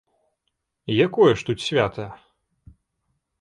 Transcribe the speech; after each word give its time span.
Якое 1.07 1.31
ж 1.41 1.45
тут 1.49 1.59
свята?! 1.67 2.07